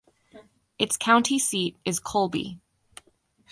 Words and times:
Its 0.79 0.97
county 0.97 1.37
seat 1.37 1.77
is 1.85 1.99
Colby. 1.99 2.59